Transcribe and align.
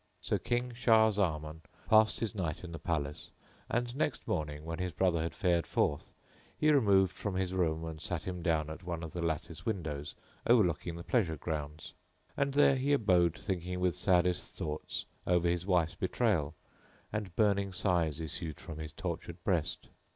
So 0.19 0.39
King 0.39 0.73
Shah 0.73 1.11
Zaman 1.11 1.61
passed 1.87 2.21
his 2.21 2.33
night 2.33 2.63
in 2.63 2.71
the 2.71 2.79
palace 2.79 3.29
and, 3.69 3.95
next 3.95 4.27
morning, 4.27 4.65
when 4.65 4.79
his 4.79 4.91
brother 4.93 5.21
had 5.21 5.35
fared 5.35 5.67
forth, 5.67 6.11
he 6.57 6.71
removed 6.71 7.15
from 7.15 7.35
his 7.35 7.53
room 7.53 7.85
and 7.85 8.01
sat 8.01 8.23
him 8.23 8.41
down 8.41 8.71
at 8.71 8.81
one 8.83 9.03
of 9.03 9.13
the 9.13 9.21
lattice 9.21 9.63
windows 9.63 10.15
overlooking 10.47 10.95
the 10.95 11.03
pleasure 11.03 11.37
grounds; 11.37 11.93
and 12.35 12.53
there 12.55 12.77
he 12.77 12.93
abode 12.93 13.37
thinking 13.37 13.79
with 13.79 13.95
saddest 13.95 14.55
thought 14.55 15.05
over 15.27 15.47
his 15.47 15.67
wife's 15.67 15.93
betrayal 15.93 16.55
and 17.13 17.35
burning 17.35 17.71
sighs 17.71 18.19
issued 18.19 18.59
from 18.59 18.79
his 18.79 18.93
tortured 18.93 19.43
breast. 19.43 19.89